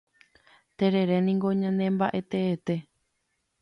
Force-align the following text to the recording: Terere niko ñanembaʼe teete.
Terere 0.77 1.17
niko 1.25 1.49
ñanembaʼe 1.61 2.19
teete. 2.29 2.75